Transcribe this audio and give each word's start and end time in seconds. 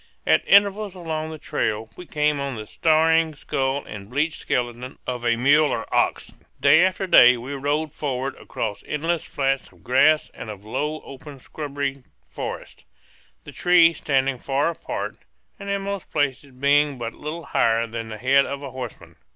At 0.25 0.41
intervals 0.47 0.95
along 0.95 1.29
the 1.29 1.37
trail 1.37 1.91
we 1.95 2.07
came 2.07 2.39
on 2.39 2.55
the 2.55 2.65
staring 2.65 3.35
skull 3.35 3.85
and 3.85 4.09
bleached 4.09 4.41
skeleton 4.41 4.97
of 5.05 5.23
a 5.23 5.35
mule 5.35 5.67
or 5.69 5.85
ox. 5.93 6.31
Day 6.59 6.83
after 6.83 7.05
day 7.05 7.37
we 7.37 7.53
rode 7.53 7.93
forward 7.93 8.35
across 8.37 8.83
endless 8.87 9.23
flats 9.23 9.71
of 9.71 9.83
grass 9.83 10.31
and 10.33 10.49
of 10.49 10.63
low 10.65 11.01
open 11.03 11.37
scrubby 11.37 12.01
forest, 12.31 12.83
the 13.43 13.51
trees 13.51 13.97
standing 13.97 14.39
far 14.39 14.69
apart 14.69 15.17
and 15.59 15.69
in 15.69 15.83
most 15.83 16.09
places 16.09 16.49
being 16.49 16.97
but 16.97 17.13
little 17.13 17.43
higher 17.45 17.85
than 17.85 18.07
the 18.07 18.17
head 18.17 18.43
of 18.47 18.63
a 18.63 18.71
horseman. 18.71 19.17